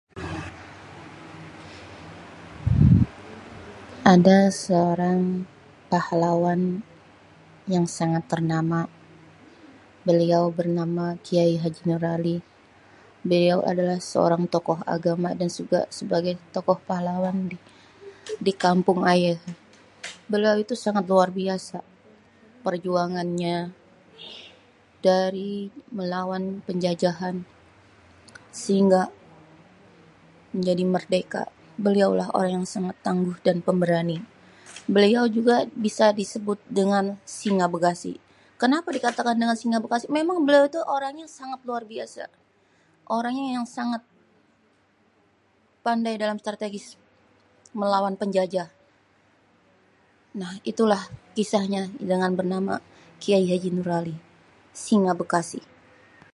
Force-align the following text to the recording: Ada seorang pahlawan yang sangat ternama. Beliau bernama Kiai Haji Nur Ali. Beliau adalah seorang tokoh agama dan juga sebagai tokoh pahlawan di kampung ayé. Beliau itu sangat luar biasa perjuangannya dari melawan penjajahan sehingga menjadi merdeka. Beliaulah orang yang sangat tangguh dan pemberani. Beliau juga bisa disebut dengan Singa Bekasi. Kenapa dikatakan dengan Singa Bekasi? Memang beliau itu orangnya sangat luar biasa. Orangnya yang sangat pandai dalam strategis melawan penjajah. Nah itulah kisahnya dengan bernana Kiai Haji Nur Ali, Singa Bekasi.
Ada 4.15 4.39
seorang 4.65 5.21
pahlawan 5.91 6.61
yang 7.73 7.85
sangat 7.97 8.23
ternama. 8.31 8.81
Beliau 10.07 10.43
bernama 10.57 11.05
Kiai 11.25 11.53
Haji 11.61 11.81
Nur 11.89 12.03
Ali. 12.15 12.37
Beliau 13.29 13.59
adalah 13.71 13.99
seorang 14.11 14.43
tokoh 14.53 14.79
agama 14.95 15.29
dan 15.39 15.49
juga 15.57 15.79
sebagai 15.97 16.33
tokoh 16.55 16.77
pahlawan 16.89 17.37
di 18.45 18.51
kampung 18.63 18.99
ayé. 19.13 19.33
Beliau 20.31 20.55
itu 20.63 20.73
sangat 20.83 21.03
luar 21.11 21.29
biasa 21.39 21.77
perjuangannya 22.65 23.57
dari 25.07 25.53
melawan 25.97 26.43
penjajahan 26.67 27.35
sehingga 28.63 29.03
menjadi 30.57 30.83
merdeka. 30.93 31.43
Beliaulah 31.85 32.29
orang 32.37 32.53
yang 32.61 32.67
sangat 32.75 32.95
tangguh 33.05 33.37
dan 33.47 33.57
pemberani. 33.65 34.19
Beliau 34.95 35.23
juga 35.37 35.55
bisa 35.85 36.05
disebut 36.19 36.59
dengan 36.79 37.03
Singa 37.35 37.67
Bekasi. 37.73 38.13
Kenapa 38.61 38.87
dikatakan 38.95 39.33
dengan 39.41 39.55
Singa 39.61 39.79
Bekasi? 39.83 40.05
Memang 40.19 40.37
beliau 40.45 40.63
itu 40.71 40.77
orangnya 40.95 41.25
sangat 41.39 41.59
luar 41.67 41.81
biasa. 41.93 42.23
Orangnya 43.15 43.47
yang 43.57 43.65
sangat 43.77 44.01
pandai 45.85 46.13
dalam 46.21 46.37
strategis 46.43 46.85
melawan 47.75 48.13
penjajah. 48.19 48.69
Nah 50.41 50.53
itulah 50.69 51.01
kisahnya 51.35 51.81
dengan 52.11 52.29
bernana 52.37 52.75
Kiai 53.19 53.43
Haji 53.51 53.69
Nur 53.73 53.89
Ali, 53.89 54.13
Singa 54.75 55.17
Bekasi. 55.17 55.61